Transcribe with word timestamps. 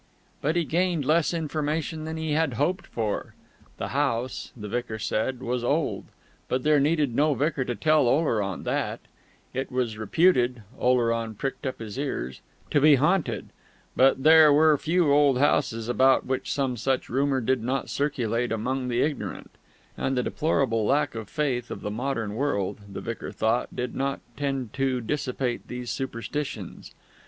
But 0.41 0.55
he 0.55 0.65
gained 0.65 1.05
less 1.05 1.31
information 1.31 2.05
than 2.05 2.17
he 2.17 2.31
had 2.31 2.53
hoped 2.53 2.87
for. 2.87 3.35
The 3.77 3.89
house, 3.89 4.51
the 4.57 4.67
vicar 4.67 4.97
said, 4.97 5.43
was 5.43 5.63
old 5.63 6.05
but 6.47 6.63
there 6.63 6.79
needed 6.79 7.13
no 7.13 7.35
vicar 7.35 7.63
to 7.65 7.75
tell 7.75 8.07
Oleron 8.07 8.63
that; 8.63 9.01
it 9.53 9.71
was 9.71 9.99
reputed 9.99 10.63
(Oleron 10.79 11.35
pricked 11.35 11.67
up 11.67 11.77
his 11.77 11.99
ears) 11.99 12.41
to 12.71 12.81
be 12.81 12.95
haunted 12.95 13.49
but 13.95 14.23
there 14.23 14.51
were 14.51 14.75
few 14.75 15.13
old 15.13 15.37
houses 15.37 15.87
about 15.87 16.25
which 16.25 16.51
some 16.51 16.77
such 16.77 17.07
rumour 17.07 17.39
did 17.39 17.61
not 17.61 17.87
circulate 17.87 18.51
among 18.51 18.87
the 18.87 19.03
ignorant; 19.03 19.51
and 19.95 20.17
the 20.17 20.23
deplorable 20.23 20.83
lack 20.83 21.13
of 21.13 21.29
Faith 21.29 21.69
of 21.69 21.81
the 21.81 21.91
modern 21.91 22.33
world, 22.33 22.79
the 22.91 23.01
vicar 23.01 23.31
thought, 23.31 23.75
did 23.75 23.93
not 23.93 24.19
tend 24.35 24.73
to 24.73 24.99
dissipate 24.99 25.67
these 25.67 25.91
superstitions. 25.91 26.95